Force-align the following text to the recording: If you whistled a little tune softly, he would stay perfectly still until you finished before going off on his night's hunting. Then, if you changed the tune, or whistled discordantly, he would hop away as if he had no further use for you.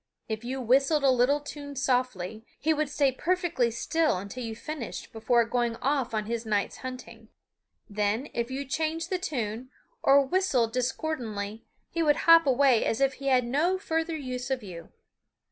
If 0.27 0.43
you 0.43 0.61
whistled 0.61 1.03
a 1.03 1.11
little 1.11 1.39
tune 1.39 1.75
softly, 1.75 2.43
he 2.57 2.73
would 2.73 2.89
stay 2.89 3.11
perfectly 3.11 3.69
still 3.69 4.17
until 4.17 4.43
you 4.43 4.55
finished 4.55 5.13
before 5.13 5.45
going 5.45 5.75
off 5.75 6.15
on 6.15 6.25
his 6.25 6.43
night's 6.43 6.77
hunting. 6.77 7.27
Then, 7.87 8.27
if 8.33 8.49
you 8.49 8.65
changed 8.65 9.11
the 9.11 9.19
tune, 9.19 9.69
or 10.01 10.25
whistled 10.25 10.73
discordantly, 10.73 11.65
he 11.91 12.01
would 12.01 12.15
hop 12.25 12.47
away 12.47 12.83
as 12.83 12.99
if 12.99 13.13
he 13.13 13.27
had 13.27 13.45
no 13.45 13.77
further 13.77 14.17
use 14.17 14.47
for 14.47 14.55
you. 14.55 14.91